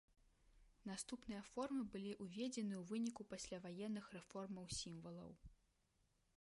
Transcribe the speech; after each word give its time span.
Наступныя 0.91 1.41
формы 1.49 1.83
былі 1.95 2.13
ўведзены 2.25 2.75
ў 2.79 2.81
выніку 2.93 3.21
пасляваенных 3.33 4.05
рэформаў 4.19 4.65
сімвалаў. 4.81 5.31